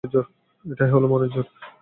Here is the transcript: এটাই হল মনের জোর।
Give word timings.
এটাই 0.65 0.89
হল 0.93 1.03
মনের 1.07 1.29
জোর। 1.33 1.47